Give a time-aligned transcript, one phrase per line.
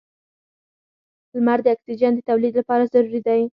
[1.33, 3.41] •لمر د اکسیجن د تولید لپاره ضروري دی.